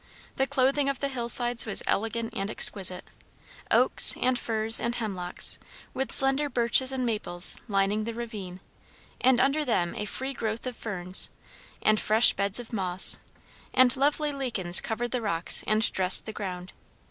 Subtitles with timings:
[0.37, 3.05] The clothing of the hill sides was elegant and exquisite;
[3.69, 5.59] oaks, and firs, and hemlocks,
[5.93, 8.61] with slender birches and maples, lining the ravine;
[9.23, 11.29] and under them a free growth of ferns,
[11.83, 13.19] and fresh beds of moss,
[13.75, 16.73] and lovely lichens covered the rocks and dressed the ground.